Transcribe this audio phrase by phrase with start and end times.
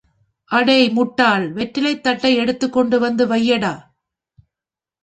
[0.51, 3.73] அடே முட்டாள் வெற்றிலைத் தட்டை எடுத்துக் கொண்டுவந்து வையடா!